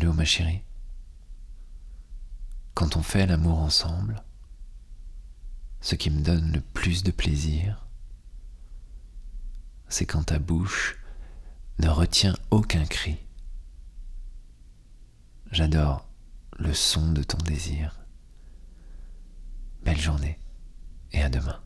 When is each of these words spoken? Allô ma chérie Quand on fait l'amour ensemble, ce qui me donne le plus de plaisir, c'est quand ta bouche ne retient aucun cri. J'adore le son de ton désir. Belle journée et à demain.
Allô 0.00 0.14
ma 0.14 0.24
chérie 0.24 0.62
Quand 2.72 2.96
on 2.96 3.02
fait 3.02 3.26
l'amour 3.26 3.58
ensemble, 3.58 4.24
ce 5.82 5.94
qui 5.94 6.08
me 6.08 6.22
donne 6.22 6.52
le 6.52 6.62
plus 6.62 7.02
de 7.02 7.10
plaisir, 7.10 7.86
c'est 9.88 10.06
quand 10.06 10.22
ta 10.22 10.38
bouche 10.38 10.96
ne 11.80 11.88
retient 11.90 12.34
aucun 12.50 12.86
cri. 12.86 13.18
J'adore 15.50 16.08
le 16.58 16.72
son 16.72 17.12
de 17.12 17.22
ton 17.22 17.36
désir. 17.36 18.00
Belle 19.84 20.00
journée 20.00 20.38
et 21.12 21.20
à 21.20 21.28
demain. 21.28 21.60